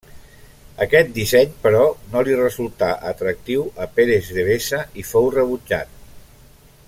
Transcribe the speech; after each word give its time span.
Aquest 0.85 1.11
disseny 1.17 1.51
però, 1.65 1.81
no 2.13 2.23
li 2.29 2.37
resultà 2.39 2.89
atractiu 3.13 3.69
a 3.85 3.89
Pérez 3.99 4.33
Devesa 4.39 4.83
i 5.03 5.07
fou 5.11 5.33
rebutjat. 5.37 5.97